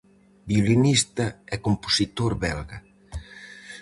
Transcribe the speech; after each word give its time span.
Violinista 0.51 1.25
e 1.53 1.55
compositor 1.67 2.31
belga. 2.45 2.77